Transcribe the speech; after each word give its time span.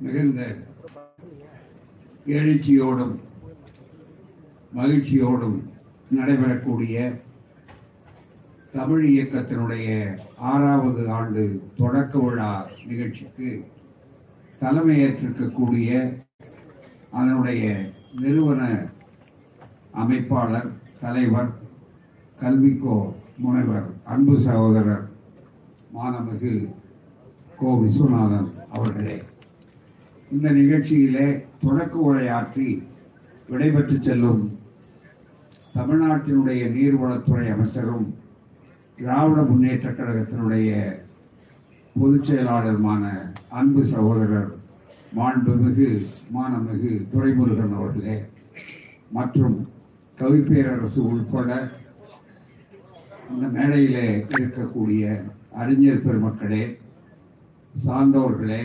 மிகுந்த 0.00 0.40
எழுச்சியோடும் 2.26 3.16
மகிழ்ச்சியோடும் 4.72 5.58
நடைபெறக்கூடிய 6.10 6.96
தமிழ் 8.74 9.04
இயக்கத்தினுடைய 9.04 9.88
ஆறாவது 10.38 11.08
ஆண்டு 11.08 11.44
தொடக்க 11.76 12.18
விழா 12.18 12.50
நிகழ்ச்சிக்கு 12.86 13.48
தலைமையேற்றிருக்கக்கூடிய 14.60 15.90
அதனுடைய 17.12 17.62
நிறுவன 18.12 18.62
அமைப்பாளர் 19.94 20.70
தலைவர் 21.00 21.50
கல்விக்கோ 22.38 22.98
முனைவர் 23.38 23.88
அன்பு 24.04 24.40
சகோதரர் 24.40 25.04
மாணமிகு 25.92 26.52
கோ 27.56 27.70
விஸ்வநாதன் 27.80 28.48
அவர்களே. 28.70 29.16
இந்த 30.30 30.48
நிகழ்ச்சியிலே 30.52 31.26
தொடக்க 31.62 31.94
உரையாற்றி 32.00 32.68
விடைபெற்று 33.48 33.96
செல்லும் 34.00 34.42
தமிழ்நாட்டினுடைய 35.74 36.62
நீர்வளத்துறை 36.70 37.46
அமைச்சரும் 37.50 38.06
திராவிட 38.98 39.40
முன்னேற்ற 39.42 39.88
கழகத்தினுடைய 39.90 40.70
பொதுச் 41.96 42.28
செயலாளருமான 42.28 43.04
அன்பு 43.52 43.82
சகோதரர் 43.86 44.50
மாண்புமிகு 45.12 45.88
மானமிகு 46.30 46.92
துரைமுருகன் 47.12 47.74
அவர்களே 47.74 48.16
மற்றும் 49.10 49.56
கவிப்பேரரசு 50.18 51.00
உட்பட 51.10 51.50
இந்த 53.30 53.46
மேடையிலே 53.48 54.06
இருக்கக்கூடிய 54.32 55.02
அறிஞர் 55.54 56.04
பெருமக்களே 56.04 56.62
சான்றோர்களே 57.74 58.62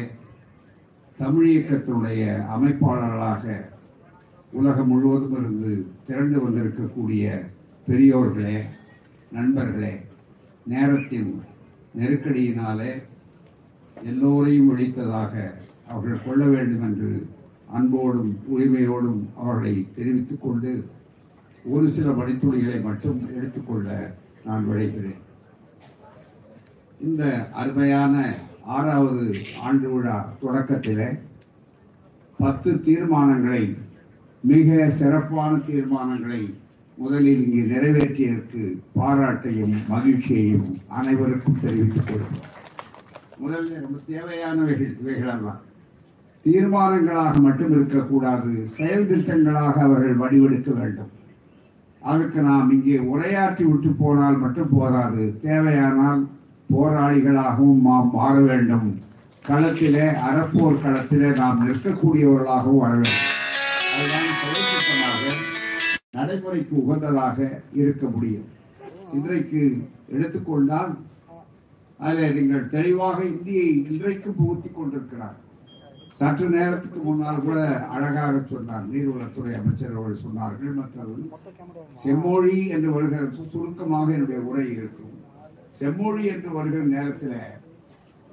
தமிழ் 1.20 1.50
இயக்கத்தினுடைய 1.50 2.22
அமைப்பாளர்களாக 2.50 3.44
உலகம் 4.54 4.90
முழுவதும் 4.90 5.36
இருந்து 5.38 5.72
திரண்டு 6.08 6.38
வந்திருக்கக்கூடிய 6.40 7.26
பெரியோர்களே 7.88 8.56
நண்பர்களே 9.32 9.94
நேரத்தின் 10.66 11.32
நெருக்கடியினாலே 11.96 12.92
எல்லோரையும் 13.98 14.70
ஒழித்ததாக 14.72 15.34
அவர்கள் 15.88 16.26
கொள்ள 16.26 16.44
வேண்டும் 16.46 16.84
என்று 16.84 17.12
அன்போடும் 17.70 18.34
உரிமையோடும் 18.48 19.22
அவர்களை 19.36 19.76
தெரிவித்துக் 19.96 20.46
கொண்டு 20.46 20.74
ஒரு 21.66 21.88
சில 21.90 22.10
வழித்துளிகளை 22.12 22.80
மட்டும் 22.82 23.22
எடுத்துக்கொள்ள 23.36 23.90
நான் 24.46 24.68
விளைகிறேன் 24.68 25.22
இந்த 27.00 27.24
அருமையான 27.54 28.16
ஆறாவது 28.66 29.26
ஆண்டு 29.62 29.88
விழா 29.94 30.36
தொடக்கத்தில் 30.42 31.20
பத்து 32.40 32.72
தீர்மானங்களை 32.86 33.76
மிக 34.44 34.88
சிறப்பான 34.90 35.52
தீர்மானங்களை 35.58 36.42
முதலில் 36.98 37.42
இங்கு 37.44 37.62
நிறைவேற்றியதற்கு 37.74 38.62
பாராட்டையும் 38.98 39.76
மகிழ்ச்சியையும் 39.88 40.68
அனைவருக்கும் 40.88 41.62
தெரிவித்துக் 41.62 42.08
கொள்கிறோம். 42.08 42.44
முதலில் 43.38 43.82
ரொம்ப 43.82 43.98
தேவையானவைகள் 44.12 44.94
இவைகளெல்லாம். 45.02 45.62
தீர்மானங்களாக 46.46 47.42
மட்டும் 47.42 47.72
இருக்கக்கூடாது 47.72 48.52
செயல் 48.66 49.08
திட்டங்களாக 49.08 49.76
அவர்கள் 49.82 50.22
வடிவெடுக்க 50.24 50.72
வேண்டும். 50.72 51.12
அதற்கு 52.02 52.42
நாம் 52.42 52.72
இங்கே 52.72 52.98
உரையாற்றி 52.98 53.64
விட்டு 53.70 53.92
போனால் 53.92 54.38
மட்டும் 54.38 54.74
போதாது 54.74 55.24
தேவையானால் 55.42 56.24
போராளிகளாகவும் 56.74 57.82
நாம் 57.82 58.10
மாற 58.14 58.40
வேண்டும். 58.40 59.00
களத்திலே 59.48 60.14
அறப்போர் 60.32 60.82
களத்திலே 60.82 61.36
நாம் 61.36 61.70
நிற்கக்கூடியவர்களாகவும் 61.70 62.78
வர 62.78 62.94
வேண்டும். 62.94 63.34
அதுதான் 63.96 65.44
நடைமுறைக்கு 66.12 66.76
உகந்ததாக 66.76 67.62
இருக்க 67.74 68.08
முடியும். 68.08 68.46
இன்றைக்கு 69.14 69.90
எடுத்துக்கொண்டால் 70.08 70.98
அதில் 71.98 72.34
நீங்கள் 72.34 72.70
தெளிவாக 72.70 73.24
இந்தியை 73.24 73.92
இன்றைக்கு 73.92 74.32
புகுத்தி 74.32 74.72
கொண்டிருக்கிறார். 74.72 75.44
சற்று 76.12 76.50
நேரத்துக்கு 76.50 77.02
முன்னால் 77.02 77.42
கூட 77.42 77.86
அழகாக 77.86 78.42
சொன்னார் 78.52 78.90
நீர்வளத்துறை 78.92 79.60
அமைச்சர் 79.60 79.92
அவர்கள் 79.96 80.22
சொன்னார்கள் 80.22 80.74
மற்றது 80.76 81.30
செம்மொழி 81.94 82.68
என்று 82.68 82.92
வருகிற 82.92 83.22
சு- 83.22 83.50
சுருக்கமாக 83.50 84.12
என்னுடைய 84.12 84.42
உரை 84.42 84.72
இருக்கும். 84.72 85.15
செம்மொழி 85.80 86.24
என்று 86.34 86.50
வருகிற 86.56 86.84
நேரத்தில் 86.86 87.40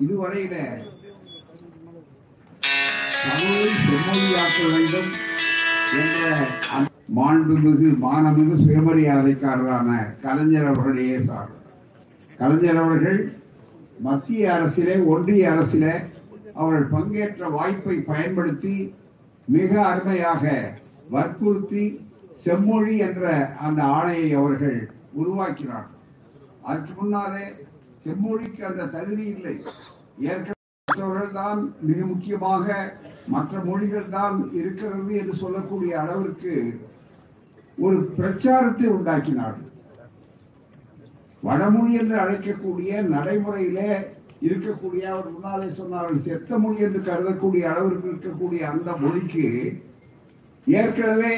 இதுவரையில 0.00 0.54
தமிழை 3.24 3.68
செம்மொழியாக்க 3.86 4.60
வேண்டும் 4.72 5.10
என்ற 6.02 6.20
மாண்புமிகு 7.16 7.88
மானமிகு 8.04 8.56
சுயமரியாதைக்காரரான 8.62 9.88
கலைஞர் 10.22 10.68
அவர்களையே 10.70 11.18
சார் 11.22 11.50
கலைஞர் 12.38 12.80
அவர்கள் 12.84 13.20
மத்திய 14.00 14.52
அரசிலே 14.54 14.94
ஒன்றிய 15.06 15.50
அரசிலே 15.52 15.94
அவர்கள் 16.54 16.92
பங்கேற்ற 16.94 17.48
வாய்ப்பை 17.48 17.96
பயன்படுத்தி 18.10 18.76
மிக 19.48 19.72
அருமையாக 19.86 20.44
வற்புறுத்தி 21.10 21.84
செம்மொழி 22.44 22.94
என்ற 22.98 23.24
அந்த 23.60 23.80
ஆணையை 23.96 24.30
அவர்கள் 24.34 24.78
உருவாக்கினார்கள். 25.14 25.98
அதற்கு 26.62 26.92
முன்னாலே 27.00 27.44
செம்மொழிக்கு 28.04 28.62
அந்த 28.66 28.88
தகுதி 28.88 29.24
இல்லை. 29.26 29.54
ஏற்கனவே 30.26 31.26
தான் 31.32 31.60
மிக 31.80 31.98
முக்கியமாக 32.04 32.66
மற்ற 33.28 33.60
மொழிகள் 33.64 34.08
தான் 34.10 34.36
இருக்கிறது 34.52 35.12
என்று 35.20 35.34
சொல்லக்கூடிய 35.34 35.92
அளவிற்கு 36.00 36.54
ஒரு 37.78 37.98
பிரச்சாரத்தை 38.16 38.88
உண்டாக்கினார்கள் 38.88 39.68
வடமொழி 41.42 41.92
என்று 42.00 42.16
அழைக்கக்கூடிய 42.20 43.00
நடைமுறையிலே 43.08 43.92
இருக்கக்கூடிய 44.42 45.02
அவர் 45.08 45.32
முன்னாலே 45.32 45.68
சொன்னார்கள் 45.72 46.20
செத்த 46.20 46.58
மொழி 46.58 46.84
என்று 46.84 47.00
கருதக்கூடிய 47.00 47.64
அளவிற்கு 47.68 48.08
இருக்கக்கூடிய 48.08 48.62
அந்த 48.70 48.90
மொழிக்கு 48.96 49.48
ஏற்கனவே 50.66 51.34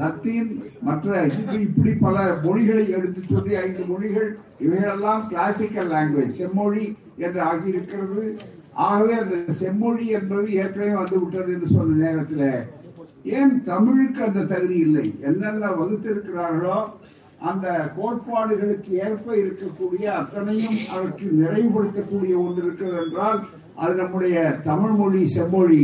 லத்தீன் 0.00 0.50
மற்ற 0.86 1.22
இப்படி 1.36 1.58
இப்படி 1.66 1.92
பல 2.04 2.16
மொழிகளை 2.44 2.84
எடுத்து 2.96 3.20
சொல்லி 3.34 3.54
ஐந்து 3.64 3.84
மொழிகள் 3.90 4.30
இவைகளெல்லாம் 4.64 5.22
கிளாசிக்கல் 5.28 5.92
லாங்குவேஜ் 5.94 6.38
செம்மொழி 6.40 6.86
என்று 7.26 7.40
ஆகியிருக்கிறது. 7.50 8.24
ஆகவே 8.88 9.14
அந்த 9.22 9.36
செம்மொழி 9.60 10.06
என்பது 10.18 10.46
ஏற்கனவே 10.62 10.94
வந்து 11.00 11.18
விட்டது 11.20 11.52
என்று 11.56 11.68
சொன்ன 11.76 11.98
நேரத்தில். 12.04 12.48
ஏன் 13.38 13.54
தமிழுக்கு 13.64 14.20
அந்த 14.24 14.46
தகுதி 14.52 14.78
இல்லை? 14.86 15.06
என்னென்ன 15.28 15.70
வகுத்திருக்கிறார்களோ 15.78 16.78
அந்த 17.50 17.66
கோட்பாடுகளுக்கு 17.96 18.90
ஏற்ப 19.06 19.26
இருக்கக்கூடிய 19.36 20.04
அத்தனையும் 20.20 20.78
அவற்றை 20.94 21.28
நிறைவுபடுத்தக்கூடிய 21.40 22.34
ஒன்று 22.44 22.60
இருக்கிறது 22.64 23.00
என்றால் 23.04 23.40
அது 23.82 23.94
நம்முடைய 23.94 24.36
தமிழ் 24.68 24.94
மொழி 25.00 25.22
செம்மொழி. 25.36 25.82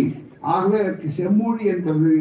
ஆகவே 0.52 0.78
அதற்கு 0.84 1.08
செம்மொழி 1.18 1.64
என்பது 1.72 2.12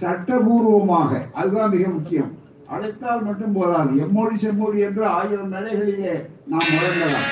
சட்டபூர்வமாக 0.00 1.10
அதுதான் 1.40 1.72
மிக 1.74 1.86
முக்கியம். 1.96 2.30
அழைத்தால் 2.74 3.24
மட்டும் 3.28 3.56
போதாது. 3.56 3.92
எம்மொழி 4.04 4.36
செம்மொழி 4.42 4.78
என்று 4.88 5.02
ஆயிரம் 5.16 5.52
நிலைகளிலே 5.56 6.14
நாம் 6.52 6.70
முழங்கலாம். 6.74 7.28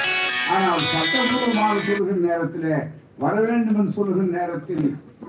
ஆனால் 0.55 0.83
சட்டபூர்வமாக 0.93 1.77
சொல்கிற 1.89 2.17
நேரத்தில் 2.29 2.73
வர 3.23 3.35
வேண்டும் 3.47 3.79
என்று 3.81 3.93
சொல்கிற 3.99 4.27
நேரத்தில் 4.39 4.87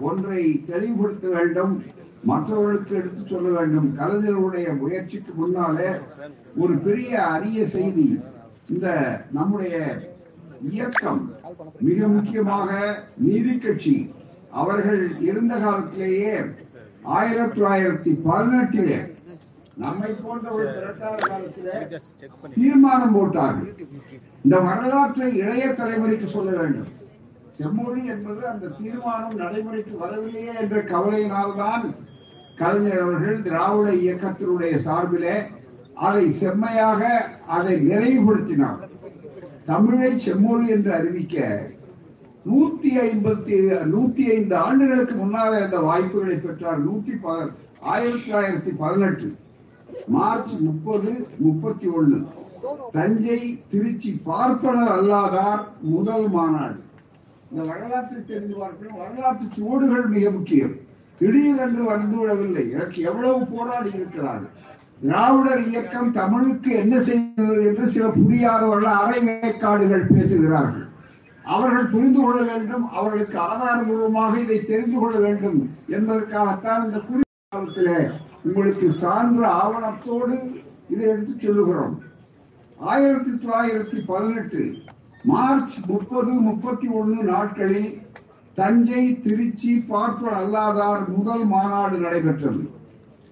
ஒன்றை 0.10 0.42
தெளிவுபடுத்த 0.70 1.28
வேண்டும். 1.38 1.74
மற்றவர்களுக்கு 2.30 2.94
எடுத்து 3.00 3.22
சொல்ல 3.34 3.50
வேண்டும். 3.58 3.88
கலைஞர்களுடைய 4.00 4.68
முயற்சிக்கு 4.82 5.34
முன்னாலே 5.42 5.90
ஒரு 6.64 6.74
பெரிய 6.88 7.12
அரிய 7.36 7.60
செய்தி. 7.76 8.08
இந்த 8.74 8.88
நம்முடைய 9.38 9.76
இயக்கம் 10.72 11.22
மிக 11.88 12.08
முக்கியமாக 12.16 12.72
நீதி 13.26 13.54
கட்சி. 13.58 13.96
அவர்கள் 14.62 15.02
இருந்த 15.30 15.54
காலத்திலேயே 15.64 16.36
ஆயிரத்தி 17.18 17.60
தொள்ளாயிரத்தி 17.60 18.12
பதினெட்டிலே 18.28 19.00
நம்மை 19.84 20.10
போன்ற 20.24 20.48
ஒரு 20.56 20.66
காலத்திலே 21.02 21.76
தீர்மானம் 22.56 23.16
போட்டார்கள். 23.18 23.72
இந்த 24.46 24.56
வரலாற்றை 24.68 25.30
இளைய 25.44 25.66
தலைமுறைக்கு 25.80 26.28
சொல்ல 26.36 26.52
வேண்டும். 26.60 26.90
செம்மொழி 27.58 28.02
என்பது 28.14 28.42
அந்த 28.52 28.72
தீர்மானம் 28.80 29.40
நடைமுறைக்கு 29.42 29.94
வரவில்லையே 30.04 30.54
என்ற 30.64 30.78
கவலையினால்தான் 30.94 31.84
கலைஞர் 32.62 33.04
அவர்கள் 33.06 33.44
திராவிட 33.48 33.90
இயக்கத்தினுடைய 34.04 34.74
சார்பிலே 34.88 35.36
அதை 36.08 36.26
செம்மையாக 36.32 37.02
அதை 37.58 37.76
நிறைவுபடுத்தினார். 37.92 38.82
தமிழை 39.66 40.12
செம்மொழி 40.20 40.68
என்று 40.76 40.92
அறிவிக்க 40.94 41.38
நூத்தி 42.50 42.88
ஐம்பத்தி 42.88 43.78
நூத்தி 43.92 44.30
ஐந்து 44.30 44.56
ஆண்டுகளுக்கு 44.56 45.16
முன்னாலே 45.16 45.62
அந்த 45.62 45.80
வாய்ப்புகளை 45.80 46.38
பெற்றார் 46.38 46.92
நூத்தி 46.92 47.18
ப- 47.22 47.50
ஆயிரத்தி 47.80 48.32
தொள்ளாயிரத்தி 48.32 48.76
பதினெட்டு 48.78 49.36
மார்ச் 50.08 50.54
முப்பது 50.60 51.28
முப்பத்தி 51.38 51.88
ஒண்ணு 51.88 52.24
தஞ்சை 52.92 53.64
திருச்சி 53.70 54.22
பார்ப்பனர் 54.24 54.88
அல்லாதார் 54.88 55.68
முதல் 55.82 56.30
மாநாடு. 56.30 56.80
இந்த 57.52 57.70
வரலாற்றை 57.70 58.26
தெரிந்து 58.26 58.56
பார்க்கணும். 58.56 58.98
வரலாற்று 58.98 59.48
சுவடுகள் 59.52 60.06
மிக 60.06 60.32
முக்கியம். 60.32 60.72
திடீரென்று 61.20 61.92
வந்துவிடவில்லை 61.92 62.72
எனக்கு 62.72 63.02
எவ்வளவு 63.02 63.46
போராடி 63.46 63.90
இருக்கிறார்கள். 63.94 64.50
திராவிடர் 65.02 65.68
இயக்கம் 65.68 66.12
தமிழுக்கு 66.12 66.72
என்ன 66.76 67.00
செய்தது 67.00 67.66
என்று 67.66 67.88
சில 67.88 68.08
புரியாதவர்கள் 68.08 68.94
அரைவேக்காடுகள் 68.94 70.14
பேசுகிறார்கள். 70.14 70.90
அவர்கள் 71.44 71.92
புரிந்து 71.94 72.22
கொள்ள 72.22 72.42
வேண்டும் 72.44 72.86
அவர்களுக்கு 72.90 73.38
ஆதாரபூர்வமாக 73.40 74.34
இதை 74.42 74.66
தெரிந்து 74.66 74.98
கொள்ள 75.00 75.20
வேண்டும் 75.20 75.60
என்பதற்காகத்தான் 75.88 76.86
இந்த 76.86 77.00
குறிப்பிலே 77.08 78.00
உங்களுக்கு 78.44 78.88
சான்ற 79.02 79.42
ஆவணத்தோடு 79.62 80.38
இதை 80.90 81.08
எடுத்து 81.08 81.34
சொல்லுகிறோம். 81.38 81.96
ஆயிரத்தி 82.92 83.32
தொள்ளாயிரத்தி 83.32 84.00
பதினெட்டு 84.06 84.62
மார்ச் 85.24 85.76
முப்பது 85.88 86.32
முப்பத்தி 86.48 86.88
ஒன்று 87.00 87.24
நாட்களில் 87.24 87.92
தஞ்சை 88.54 89.04
திருச்சி 89.22 89.74
பார்ப்பர் 89.90 90.38
அல்லாதார் 90.42 91.04
முதல் 91.18 91.46
மாநாடு 91.46 91.98
நடைபெற்றது. 91.98 92.64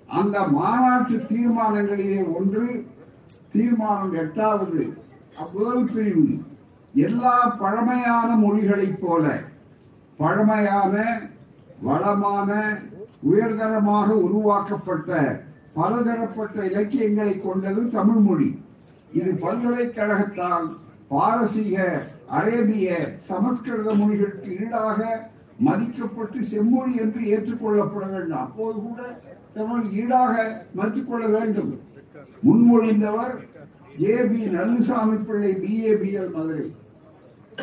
அந்த 0.08 0.48
மாநாட்டு 0.48 1.16
தீர்மானங்களிலே 1.32 2.22
ஒன்று 2.38 2.66
தீர்மானம் 3.52 4.14
எட்டாவது 4.14 4.84
முதல் 5.54 5.86
பிரிவு 5.94 6.28
எல்லா 6.94 7.36
பழமையான 7.62 8.30
மொழிகளைப் 8.36 9.02
போல 9.02 9.26
பழமையான 10.20 10.96
வளமான 11.82 12.52
உயர்தரமாக 13.24 14.08
உருவாக்கப்பட்ட 14.26 15.10
பலதரப்பட்ட 15.76 16.56
இலக்கியங்களை 16.66 17.34
கொண்டது 17.40 17.82
தமிழ் 17.90 18.24
மொழி. 18.28 18.50
இது 19.12 19.32
பல்கலைக்கழகத்தால் 19.44 20.68
பாரசீக 21.10 21.78
அரேபிய 22.40 22.88
சமஸ்கிருத 23.30 23.90
மொழிகளுக்கு 24.02 24.50
ஈடாக 24.64 25.00
மதிக்கப்பட்டு 25.68 26.40
செம்மொழி 26.52 26.94
என்று 27.04 27.22
ஏற்றுக்கொள்ளப்பட 27.36 28.06
வேண்டும் 28.08 28.44
அப்போது 28.46 28.78
கூட 28.88 29.02
செம்மொழி 29.56 29.88
ஈடாக 30.02 30.36
மதித்துக்கொள்ள 30.78 31.28
வேண்டும். 31.28 31.72
முன்மொழிந்தவர் 32.44 33.34
A 34.08 34.16
B 34.32 34.42
Nallusamy 34.58 35.16
Pillai 35.28 35.52
BABL 35.62 36.32
Madurai. 36.36 36.66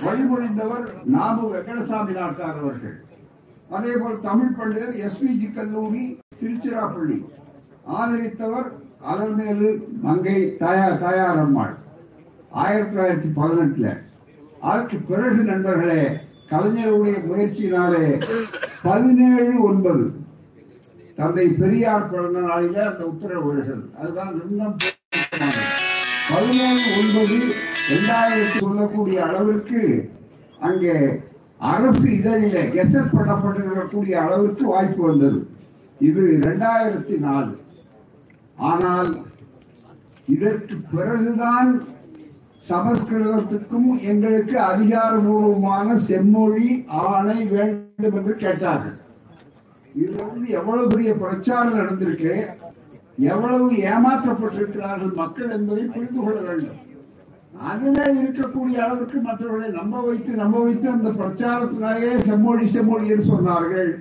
வழிமொழிந்தவர் 0.05 0.87
நாபு 1.15 1.43
வெங்கடசாமி 1.53 2.13
நாட்டார் 2.19 2.59
அவர்கள். 2.63 2.97
அதே 3.77 3.93
போல் 4.01 4.19
தமிழ் 4.27 4.57
பண்டிதர் 4.59 4.97
எஸ்பிஜி 5.07 5.49
கல்லூரி 5.59 6.05
திருச்சிராப்பள்ளி. 6.41 7.19
ஆதரித்தவர் 7.99 8.69
அலர்மேலு 9.13 9.71
மங்கை 10.05 10.39
தயார் 11.03 11.41
அம்மாள் 11.45 11.75
ஆயிரத்தி 12.65 12.93
தொள்ளாயிரத்தி 12.97 13.31
பதினெட்டுல. 13.39 13.89
அதற்கு 14.61 14.99
பிறகு 15.09 15.43
நண்பர்களே 15.51 16.05
கலைஞருடைய 16.51 17.17
முயற்சியினாலே 17.31 18.05
பதினேழு 18.83 19.57
ஒன்பது. 19.71 20.07
தந்தை 21.17 21.47
பெரியார் 21.63 22.11
பிறந்த 22.11 22.41
நாளில 22.51 22.79
அந்த 22.91 23.05
உத்தரவு 23.13 23.47
வருகிறது. 23.49 23.87
அதுதான் 24.01 24.33
இன்னும் 24.51 24.77
பதினேழு 26.31 26.85
ஒன்பது 26.99 27.37
இரண்டாயிரத்தி 27.89 28.59
சொல்லக்கூடிய 28.63 29.19
அளவிற்கு 29.27 29.83
அங்கே 30.69 30.95
அரசு 31.73 32.07
இதழில 32.17 32.57
கெசட் 32.77 33.15
பண்ணப்பட்டிருக்கக்கூடிய 33.17 34.15
அளவிற்கு 34.23 34.65
வாய்ப்பு 34.73 35.03
வந்தது. 35.11 35.39
இது 36.09 36.23
இரண்டாயிரத்தி 36.39 37.17
நாலு. 37.27 37.53
ஆனால் 38.71 39.11
இதற்கு 40.35 40.77
பிறகுதான் 40.95 41.71
சமஸ்கிருதத்துக்கும் 42.71 43.91
எங்களுக்கு 44.13 44.57
அதிகாரபூர்வமான 44.71 45.97
செம்மொழி 46.11 46.69
ஆணை 47.07 47.41
வேண்டும் 47.55 48.17
என்று 48.21 48.35
கேட்டார்கள். 48.45 48.97
இதுல 49.95 50.23
வந்து 50.31 50.47
எவ்வளவு 50.61 50.93
பெரிய 50.95 51.13
பிரச்சாரம் 51.25 51.79
நடந்திருக்கு? 51.81 52.35
எவ்வளவு 53.19 53.67
ஏமாற்றப்பட்டிருக்கிறார்கள் 53.91 55.15
மக்கள் 55.15 55.51
என்பதை 55.51 55.85
புரிந்து 55.85 56.21
கொள்ள 56.23 56.41
வேண்டும். 56.41 56.81
அதிலே 57.69 58.07
இருக்கக்கூடிய 58.23 58.77
அளவுக்கு 58.87 59.19
மற்றவர்களை 59.21 59.69
நம்ப 59.77 60.01
வைத்து 60.01 60.33
நம்ப 60.35 60.63
வைத்து 60.63 60.91
அந்த 60.91 61.11
பிரச்சாரத்தினாலே 61.11 62.11
செம்மொழி 62.19 62.67
செம்மொழி 62.67 63.07
என்று 63.09 63.27
சொன்னார்கள். 63.35 63.93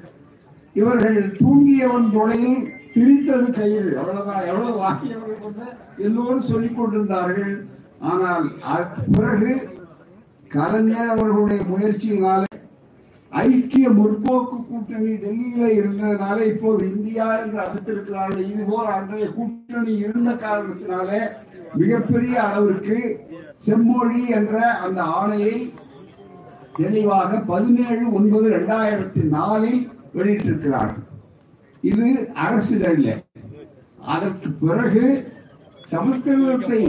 இவர்கள் 0.74 1.20
தூங்கியவன் 1.44 2.12
தொலையில் 2.12 2.60
பிரித்தது 2.96 3.48
கையில் 3.52 3.98
அவ்வளவுதான். 3.98 4.44
எவ்வளவு 4.52 4.76
வாக்கியவர்கள் 4.78 5.44
கொண்ட 5.46 5.62
எல்லோரும் 5.98 6.50
சொல்லிக் 6.52 6.78
கொண்டிருந்தார்கள். 6.78 7.54
ஆனால் 8.00 8.46
பிறகு 9.12 9.54
கலைஞர் 10.48 11.14
அவர்களுடைய 11.14 11.62
முயற்சியினாலே 11.72 12.46
ஐக்கிய 13.32 13.88
முற்போக்கு 13.90 14.58
கூட்டணி 14.68 15.14
டெல்லியில 15.24 15.66
இருந்ததுனால 15.80 16.38
இப்போது 16.52 16.84
இந்தியா 16.96 17.26
என்று 17.42 17.58
அறிவித்திருக்கிறார்கள் 17.64 18.46
இது 18.52 18.64
போல 18.70 18.86
அன்றைய 18.98 19.28
கூட்டணி 19.38 19.94
இருந்த 20.06 20.32
காரணத்தினாலே 20.46 21.22
மிகப்பெரிய 21.82 22.36
அளவிற்கு 22.44 23.00
செம்மொழி 23.68 24.22
என்ற 24.38 24.56
அந்த 24.86 25.02
ஆணையை 25.20 25.56
தெளிவாக 26.78 27.40
பதினேழு 27.52 28.06
ஒன்பது 28.20 28.48
இரண்டாயிரத்தி 28.52 29.22
நாலில் 29.36 29.82
வெளியிட்டிருக்கிறார்கள். 30.18 31.04
இது 31.84 32.08
அரசிதழில் 32.46 33.14
அதற்கு 34.14 34.50
பிறகு 34.64 35.04
சமஸ்கிருதத்தை 35.92 36.82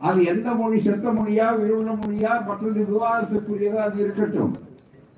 அது 0.00 0.20
எந்த 0.24 0.48
மொழி 0.60 0.78
செத்த 0.78 1.06
மொழியா 1.12 1.46
விரும்பின 1.60 1.96
மொழியா 2.02 2.32
மற்றது 2.48 2.80
விவாதத்துக்குரியதா 2.90 3.80
அது 3.88 3.98
இருக்கட்டும். 4.04 4.54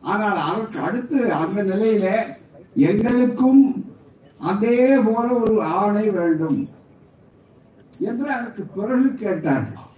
ஆனால் 0.02 0.38
அதற்கு 0.49 0.78
அடுத்து 0.81 1.19
அந்த 1.32 1.62
நிலையில 1.62 2.06
எங்களுக்கும் 2.90 3.62
அதே 4.40 4.78
போல 5.06 5.26
ஒரு 5.38 5.56
ஆணை 5.62 6.06
வேண்டும் 6.10 6.60
என்று 8.00 8.28
அதற்கு 8.37 8.62
பிறகு 8.76 9.08
கேட்டார்கள். 9.14 9.88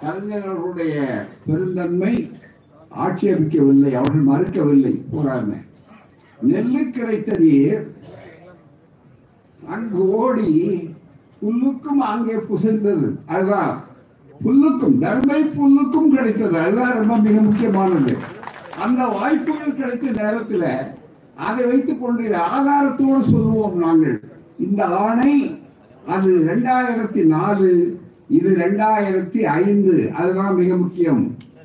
கலைஞர்களுடைய 0.00 0.94
பெருந்தன்மை 1.46 2.12
ஆட்சேபிக்கவில்லை 3.04 3.92
அவர்கள் 4.00 4.28
மறுக்கவில்லை 4.32 4.94
போறாங்க 5.12 5.52
நெல்லு 6.40 6.82
கிடைத்த 6.90 7.38
நீர் 7.38 7.82
அங்கு 9.62 10.00
ஓடி 10.20 10.50
புல்லுக்கும் 11.42 12.02
அங்கே 12.12 12.36
புசைந்தது. 12.50 13.08
அதுதான் 13.26 13.72
புல்லுக்கும் 14.44 14.96
நன்மை 15.04 15.40
புல்லுக்கும் 15.58 16.12
கிடைத்தது. 16.14 16.56
அதுதான் 16.60 16.98
ரொம்ப 17.00 17.16
மிக 17.16 17.40
முக்கியமானது. 17.40 18.14
அந்த 18.84 19.02
வாய்ப்புகள் 19.16 19.78
கிடைத்த 19.78 20.10
நேரத்தில் 20.20 20.70
அதை 21.48 21.66
வைத்துக் 21.66 22.02
கொண்டு 22.02 22.24
ஆதாரத்தோடு 22.56 23.20
சொல்லுவோம் 23.32 23.78
நாங்கள். 23.84 24.16
இந்த 24.66 24.82
ஆணை 25.04 25.34
அது 26.06 26.30
ரெண்டாயிரத்தி 26.50 27.22
நாலு 27.34 27.70
இது 28.28 28.50
ரெண்டாயிரத்தி 28.64 29.40
ஐந்து. 29.62 29.94
அதுதான் 30.18 30.58
மிக 30.60 30.76
முக்கியம். 30.76 31.24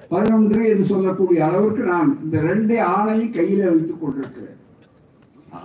பதினொன்று 0.10 0.62
என்று 0.70 0.86
சொல்லக்கூடிய 0.92 1.40
அளவுக்கு 1.48 1.84
நான் 1.84 2.10
இந்த 2.24 2.38
ரெண்டு 2.42 2.76
ஆணையும் 2.96 3.36
கையில 3.38 3.62
வைத்துக் 3.74 4.02
கொண்டிருக்கிறேன். 4.02 4.58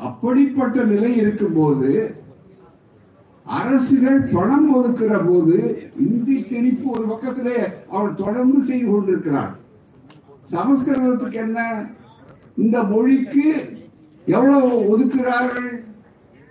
அப்படிப்பட்ட 0.09 0.85
நிலை 0.85 1.17
இருக்கும்போது 1.17 1.91
அரசுகள் 3.47 4.21
பணம் 4.33 4.69
ஒதுக்கிற 4.77 5.15
போது 5.29 5.57
இந்தி 6.07 6.37
திணிப்பு 6.51 6.87
ஒரு 6.97 7.05
பக்கத்திலே 7.13 7.59
அவள் 7.91 8.21
தொடர்ந்து 8.23 8.61
செய்து 8.63 8.91
கொண்டிருக்கிறார். 8.91 9.53
சமஸ்கிருதத்துக்கு 10.53 11.39
என்ன? 11.47 11.61
இந்த 12.57 12.83
மொழிக்கு 12.83 13.47
எவ்வளவு 14.27 14.69
ஒதுக்குகிறார்கள்? 14.93 15.71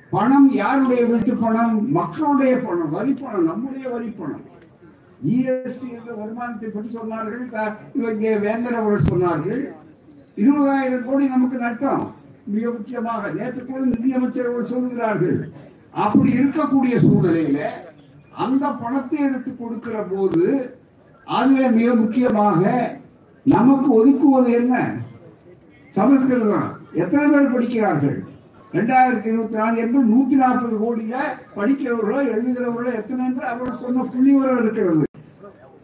பணம் 0.10 0.50
யாருடைய 0.54 1.06
வீட்டு 1.06 1.36
பணம்? 1.36 1.92
மக்களுடைய 1.92 2.54
பணம் 2.58 2.90
வரி 2.90 3.14
பணம் 3.14 3.48
நம்முடைய 3.52 3.90
வரி 3.90 4.10
பணம். 4.10 4.44
ஜிஎஸ்டி 5.26 5.88
என்ற 5.98 6.12
வருமானத்தை 6.14 6.70
பற்றி 6.70 6.90
சொன்னார்கள். 6.98 7.46
இவங்க 7.94 8.38
வேந்தர் 8.46 8.80
அவர்கள் 8.82 9.10
சொன்னார்கள். 9.12 9.64
இருபதாயிரம் 10.38 11.06
கோடி 11.06 11.28
நமக்கு 11.28 11.58
நட்டம். 11.58 12.04
மிக 12.54 12.66
முக்கியமாக 12.72 13.30
நேற்று 13.30 13.66
கூட 13.66 13.82
நிதியமைச்சர் 13.86 14.50
அவர்கள் 14.50 14.72
சொல்கிறார்கள். 14.74 15.38
அப்படி 15.92 16.30
இருக்கக்கூடிய 16.40 16.96
சூழ்நிலையில 17.06 17.60
அந்த 18.46 18.68
பணத்தை 18.68 19.20
எடுத்து 19.20 19.52
கொடுக்கிற 19.56 19.98
போது 20.04 20.44
அதுல 21.28 21.70
மிக 21.70 21.96
முக்கியமாக 21.96 22.62
நமக்கு 23.44 23.90
ஒதுக்குவது 24.00 24.52
என்ன? 24.52 24.96
சமஸ்கிருதம். 25.90 26.70
எத்தனை 26.94 27.30
பேர் 27.30 27.52
படிக்கிறார்கள்? 27.52 28.24
ரெண்டாயிரத்தி 28.74 29.26
இருபத்தி 29.26 29.56
நாலு 29.56 29.78
என்பது 29.78 30.06
நூத்தி 30.14 30.36
நாற்பது 30.44 30.76
கோடியில 30.84 31.16
படிக்கிறவர்களோ 31.56 32.20
எழுதுகிறவர்களோ 32.34 32.94
எத்தனை 32.94 33.26
என்று 33.26 33.46
அவர் 33.46 33.78
சொன்ன 33.78 34.04
புள்ளிவரம் 34.04 34.62
இருக்கிறது. 34.62 35.04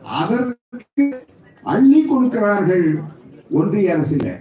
அதற்கு 0.02 1.26
அள்ளி 1.64 2.06
கொடுக்கிறார்கள் 2.06 3.02
ஒன்றிய 3.52 3.98
அரசில. 3.98 4.40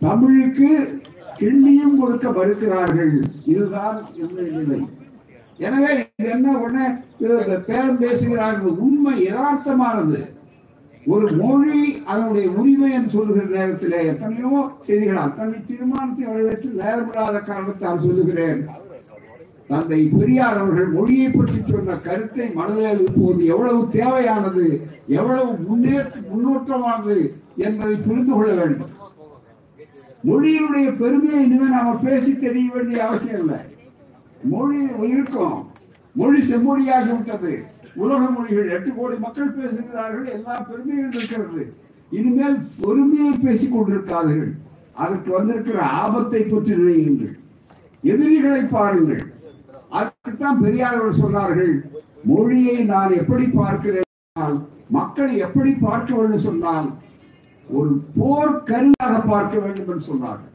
தமிழுக்கு 0.00 1.00
கிண்ணியும் 1.38 1.98
கொடுக்க 1.98 2.30
மறுக்கிறார்கள். 2.30 3.22
இதுதான் 3.44 4.06
என்னுடைய 4.14 4.58
நிலை. 4.58 4.88
எனவே 5.56 6.08
இது 6.18 6.30
என்ன? 6.30 6.58
உடனே 6.58 6.86
பேரம் 7.66 7.98
பேசுகிறார்கள். 7.98 8.70
உண்மை 8.70 9.28
யதார்த்தமானது. 9.28 10.34
ஒரு 11.14 11.26
மொழி 11.40 11.80
அதனுடைய 12.10 12.46
உரிமை 12.60 12.88
என்று 12.98 13.10
சொல்லுகிற 13.16 13.44
நேரத்தில் 13.56 13.92
எத்தனையோ 14.12 14.52
செய்திகள் 14.86 15.24
அத்தனை 15.24 15.58
தீர்மானத்தை 15.68 16.24
வரவேற்று 16.30 16.68
நேரமில்லாத 16.80 17.42
காரணத்தால் 17.50 18.02
சொல்லுகிறேன். 18.06 18.60
தந்தை 19.68 20.00
பெரியார் 20.16 20.60
அவர்கள் 20.62 20.90
மொழியை 20.96 21.28
பற்றி 21.30 21.60
சொன்ன 21.70 21.96
கருத்தை 22.06 22.46
மனதில் 22.58 23.00
இருப்பது 23.04 23.44
எவ்வளவு 23.52 23.80
தேவையானது 23.96 24.66
எவ்வளவு 25.18 25.52
முன்னேற்ற 25.68 26.20
முன்னோட்டமானது 26.32 27.16
என்பதை 27.66 27.96
புரிந்து 28.06 28.32
கொள்ள 28.34 28.52
வேண்டும். 28.60 28.92
மொழியினுடைய 30.28 30.88
பெருமையை 31.00 31.40
இனிமே 31.46 31.68
நாம 31.76 31.96
பேசி 32.04 32.32
தெரிய 32.44 32.68
வேண்டிய 32.74 33.04
அவசியம் 33.06 33.40
இல்லை. 33.42 33.60
மொழி 34.52 34.78
இருக்கும். 35.14 35.58
மொழி 36.14 36.40
செம்மொழியாகி 36.50 37.10
விட்டது 37.14 37.54
உலக 38.02 38.22
மொழிகள் 38.30 38.72
எட்டு 38.76 38.90
கோடி 38.94 39.16
மக்கள் 39.18 39.56
பேசுகிறார்கள் 39.58 40.26
எல்லா 40.36 40.54
பெருமையும் 40.68 41.12
இருக்கிறது. 41.12 41.62
இனிமேல் 42.12 42.58
பொறுமையை 42.80 43.32
பேசிக் 43.44 43.74
கொண்டிருக்காதீர்கள். 43.74 44.52
அதற்கு 45.02 45.30
வந்திருக்கிற 45.36 45.78
ஆபத்தை 46.02 46.42
பற்றி 46.42 46.72
நினையுங்கள். 46.74 47.34
எதிரிகளை 48.02 48.62
பாருங்கள். 48.76 49.24
அதுக்குத்தான் 49.98 50.62
பெரியார்கள் 50.64 51.20
சொன்னார்கள் 51.22 51.74
மொழியை 52.24 52.76
நான் 52.84 53.18
எப்படி 53.20 53.46
பார்க்கிறேன்? 53.60 54.06
என்றால், 54.12 54.56
மக்களை 54.90 55.34
எப்படி 55.46 55.70
பார்க்க 55.86 56.10
வேண்டும்? 56.14 56.46
சொன்னால் 56.48 56.88
ஒரு 57.68 57.92
போர் 58.18 58.62
கருவியாக 58.62 59.14
பார்க்க 59.32 59.58
வேண்டும் 59.58 59.88
என்று 59.92 60.06
சொன்னார்கள். 60.10 60.52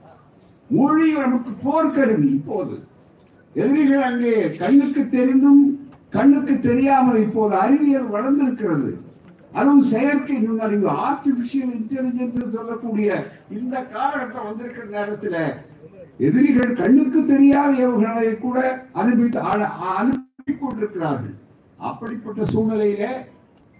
மொழி 0.69 1.07
நமக்கு 1.13 1.51
போர் 1.63 1.95
கருவி 1.95 2.27
இப்போது. 2.37 2.75
எதிரிகள் 3.55 4.03
அங்கே 4.09 4.35
கண்ணுக்கு 4.61 5.01
தெரிந்தும் 5.15 5.63
கண்ணுக்கு 6.15 6.53
தெரியாமல் 6.67 7.23
இப்போது 7.25 7.53
அறிவியல் 7.63 8.13
வளர்ந்திருக்கிறது. 8.15 8.91
அதுவும் 9.59 9.85
செயற்கை 9.91 10.35
நுண்ணறிவு 10.43 10.87
ஆர்டிபிஷியல் 11.07 11.73
இன்டெலிஜென்ஸ் 11.79 12.55
சொல்லக்கூடிய 12.57 13.09
இந்த 13.57 13.75
காலகட்டம் 13.93 14.47
வந்திருக்கிற 14.49 14.85
நேரத்துல 14.97 15.35
எதிரிகள் 16.27 16.79
கண்ணுக்கு 16.81 17.19
தெரியாத 17.33 17.71
ஏவுகணையை 17.85 18.33
கூட 18.39 18.59
அனுப்பி 19.01 19.27
அனுப்பி 19.99 20.53
கொண்டிருக்கிறார்கள். 20.53 21.35
அப்படிப்பட்ட 21.89 22.41
சூழ்நிலையில 22.53 23.05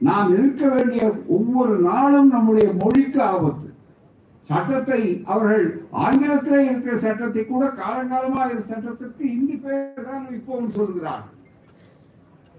நாம் 0.01 0.29
இருக்க 0.37 0.63
வேண்டிய 0.75 1.03
ஒவ்வொரு 1.35 1.75
நாளும் 1.89 2.31
நம்முடைய 2.35 2.69
மொழிக்கு 2.81 3.19
ஆபத்து. 3.33 3.69
சட்டத்தை 4.49 5.01
அவர்கள் 5.33 5.65
ஆங்கிலத்திலே 6.05 6.61
இருக்கிற 6.69 6.95
சட்டத்தை 7.05 7.43
கூட 7.45 7.65
காலங்காலமாக 7.81 8.49
சட்டத்திற்கு 8.71 9.23
இந்தி 9.35 9.57
பேர் 9.65 10.07
தான் 10.09 10.25
இப்போவும் 10.37 10.73
சொல்கிறார்கள். 10.79 11.37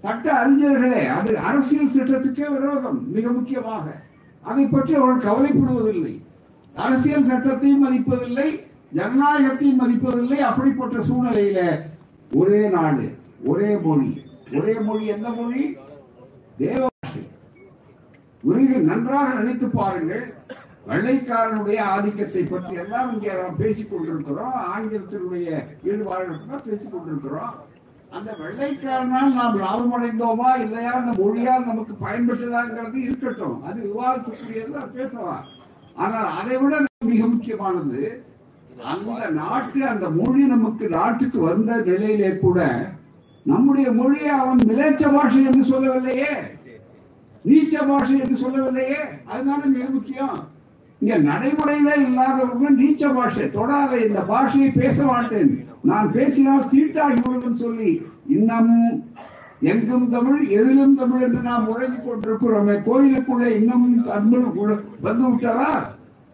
சட்ட 0.03 0.25
அறிஞர்களே 0.41 1.01
அது 1.17 1.31
அரசியல் 1.49 1.93
சட்டத்துக்கே 1.95 2.47
விரோதம் 2.55 2.99
மிக 3.15 3.25
முக்கியமாக. 3.31 3.85
அதை 4.49 4.65
பற்றி 4.65 4.93
அவர்கள் 4.99 5.27
கவலைப்படுவதில்லை. 5.27 6.13
அரசியல் 6.85 7.29
சட்டத்தையும் 7.31 7.83
மதிப்பதில்லை 7.85 8.49
ஜனநாயகத்தையும் 8.97 9.81
மதிப்பதில்லை 9.83 10.39
அப்படிப்பட்ட 10.49 10.97
சூழ்நிலையில 11.09 11.61
ஒரே 12.41 12.61
நாடு 12.75 13.05
ஒரே 13.51 13.71
மொழி. 13.85 14.11
ஒரே 14.57 14.75
மொழி 14.87 15.05
எந்த 15.15 15.29
மொழி? 15.39 15.63
தேவபாஷை 16.59 17.23
உலக 18.43 18.77
நன்றாக 18.89 19.27
நினைத்து 19.39 19.67
பாருங்கள் 19.79 20.25
வெள்ளைக்காரனுடைய 20.87 21.79
ஆதிக்கத்தை 21.95 22.43
பற்றி 22.45 22.73
எல்லாம் 22.83 23.11
இங்கே 23.13 23.33
நாம் 23.41 23.59
பேசிக் 23.61 23.91
கொண்டிருக்கிறோம் 23.91 24.55
ஆங்கிலத்தினுடைய 24.73 25.47
ஈடுபாடு 25.89 26.59
பேசிக் 26.67 26.93
கொண்டிருக்கிறோம். 26.95 27.53
அந்த 28.15 28.35
வெள்ளைக்காரனால் 28.39 29.33
நாம் 29.33 29.57
லாபம் 29.57 29.93
அடைந்தோமா 29.93 30.59
இல்லையா? 30.59 30.93
அந்த 30.93 31.23
மொழியால் 31.23 31.65
நமக்கு 31.65 31.95
பயன்பட்டதாங்கிறது 32.05 32.95
இருக்கட்டும். 32.95 33.63
அது 33.63 33.79
விவாதத்துக்குரியது 33.89 34.91
பேசலாம். 34.93 35.45
ஆனால் 35.95 36.29
அதை 36.41 36.57
விட 36.57 36.77
மிக 37.05 37.27
முக்கியமானது 37.27 38.25
அந்த 38.83 39.29
நாட்டு 39.29 39.87
அந்த 39.87 40.09
மொழி 40.09 40.47
நமக்கு 40.47 40.89
நாட்டுக்கு 40.89 41.39
வந்த 41.39 41.75
நிலையிலே 41.75 42.37
கூட 42.37 42.89
நம்முடைய 43.43 43.91
மொழியை 43.91 44.27
அவன் 44.27 44.57
மிலேச்ச 44.57 45.13
பாஷை 45.13 45.45
என்று 45.45 45.63
சொல்லவில்லையே. 45.63 46.31
நீச்ச 47.45 47.87
பாஷை 47.87 48.19
என்று 48.19 48.35
சொல்லவில்லையே. 48.35 49.01
அதுதானே 49.25 49.63
மிக 49.65 49.85
முக்கியம். 49.89 50.37
இங்க 51.03 51.15
நடைமுறையில 51.29 51.89
இல்லாதவங்க 52.07 52.69
நீச்ச 52.81 53.13
பாஷை 53.15 53.45
தொடாத 53.55 53.93
இந்த 54.07 54.19
பாஷையை 54.29 54.69
பேச 54.81 54.97
மாட்டேன். 55.09 55.49
நான் 55.89 56.11
பேசினால் 56.11 56.69
தீட்டாகி 56.73 57.17
விடுவேன் 57.23 57.61
சொல்லி 57.63 57.89
இன்னமும் 58.35 58.93
எங்கும் 59.71 60.05
தமிழ் 60.13 60.39
எதிலும் 60.59 60.95
தமிழ் 61.01 61.25
என்று 61.25 61.41
நாம் 61.49 61.67
உழைந்து 61.73 61.99
கொண்டிருக்கிறோமே 62.05 62.75
கோயிலுக்குள்ளே 62.87 63.49
இன்னமும் 63.57 63.97
தமிழ் 64.13 64.45
வந்து 65.07 65.25
விட்டாரா? 65.31 65.73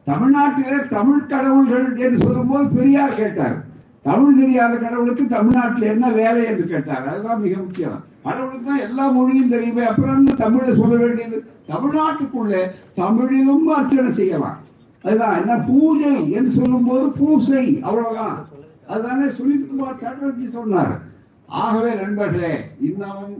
தமிழ்நாட்டிலே 0.07 0.77
தமிழ் 0.95 1.27
கடவுள்கள் 1.33 1.87
என்று 2.05 2.19
சொல்லும்போது 2.25 2.67
பெரியார் 2.77 3.19
கேட்டார். 3.21 3.57
தமிழ் 4.07 4.39
தெரியாத 4.41 4.73
கடவுளுக்கு 4.85 5.25
தமிழ்நாட்டில் 5.35 5.91
என்ன 5.93 6.11
வேலை 6.21 6.43
என்று 6.51 6.67
கேட்டார். 6.73 7.07
அதுதான் 7.13 7.43
மிக 7.47 7.55
முக்கியம். 7.65 7.99
கடவுளுக்கு 8.23 8.65
தான் 8.65 8.85
எல்லா 8.89 9.09
மொழியும் 9.09 9.49
தெரியுமே. 9.49 9.83
அப்புறம் 9.83 10.17
என்ன 10.17 10.33
தமிழ்ல 10.33 10.71
சொல்ல 10.75 10.95
வேண்டியது? 10.95 11.37
தமிழ்நாட்டுக்குள்ளே 11.67 12.61
தமிழிலும் 12.93 13.67
அர்ச்சனை 13.67 14.11
செய்யலாம். 14.11 14.57
அதுதான். 15.03 15.37
என்ன 15.41 15.57
பூஜை 15.57 16.31
என்று 16.31 16.49
சொல்லும்போது 16.49 17.11
பூசை. 17.11 17.81
அவ்வளவுதான். 17.81 18.47
அதுதானே 18.87 19.25
சுனித்குமார் 19.25 20.01
சாட்டர்ஜி 20.03 20.45
சொன்னார். 20.47 20.93
ஆகவே 21.47 21.95
நண்பர்களே 21.95 22.53
இன்னமும் 22.79 23.37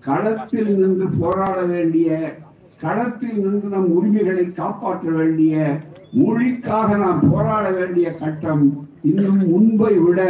களத்தில் 0.00 0.76
நின்று 0.78 1.06
போராட 1.20 1.62
வேண்டிய 1.62 2.36
களத்தில் 2.80 3.38
நின்று 3.44 3.68
நம் 3.68 3.90
உரிமைகளை 3.96 4.52
காப்பாற்ற 4.52 5.10
வேண்டிய 5.10 5.80
மொழிக்காக 6.12 6.96
நாம் 6.96 7.30
போராட 7.30 7.70
வேண்டிய 7.70 8.14
கட்டம் 8.16 8.86
இன்னும் 9.02 9.42
முன்பை 9.48 9.98
விட 9.98 10.20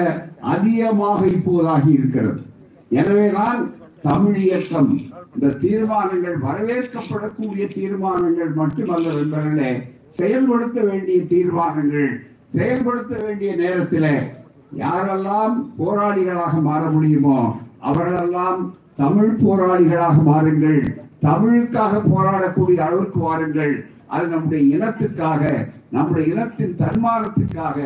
அதிகமாக 0.41 1.27
இப்போதாகி 1.27 1.89
இருக்கிறது. 1.89 2.41
எனவேதான் 2.91 3.61
தமிழ் 4.03 4.37
இயக்கம் 4.37 4.91
இந்த 5.35 5.49
தீர்மானங்கள் 5.55 6.37
வரவேற்கப்படக்கூடிய 6.43 7.65
தீர்மானங்கள் 7.75 8.53
மட்டுமல்ல 8.55 9.13
நண்பர்களே 9.13 9.71
செயல்படுத்த 10.11 10.81
வேண்டிய 10.83 11.25
தீர்மானங்கள் 11.25 12.11
செயல்படுத்த 12.49 13.15
வேண்டிய 13.25 13.57
நேரத்திலே 13.57 14.15
யாரெல்லாம் 14.77 15.55
போராளிகளாக 15.79 16.55
மாற 16.61 16.91
முடியுமோ 16.91 17.39
அவர்களெல்லாம் 17.81 18.75
தமிழ் 18.97 19.37
போராளிகளாக 19.45 20.17
மாறுங்கள். 20.23 20.81
தமிழுக்காக 21.23 22.03
போராடக்கூடிய 22.15 22.77
அளவுக்கு 22.77 23.19
வாருங்கள். 23.19 23.75
அது 24.07 24.27
நம்முடைய 24.27 24.77
இனத்துக்காக 24.77 25.43
நம்முடைய 25.91 26.35
இனத்தின் 26.35 26.75
தன்மானத்துக்காக 26.75 27.79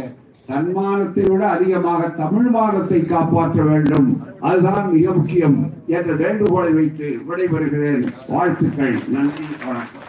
தன்மானத்தை 0.46 1.24
விட 1.24 1.48
அதிகமாக 1.48 2.08
தமிழ் 2.08 2.48
மானத்தை 2.50 3.04
காப்பாற்ற 3.04 3.62
வேண்டும். 3.62 4.22
அதுதான் 4.40 4.92
மிக 4.92 5.12
முக்கியம். 5.12 5.72
என்ற 5.86 6.14
வேண்டுகோளை 6.14 6.72
வைத்து 6.72 7.18
விடைபெறுகிறேன். 7.28 8.08
வாழ்த்துக்கள். 8.28 8.94
நன்றி. 9.08 9.44
வணக்கம். 9.66 10.03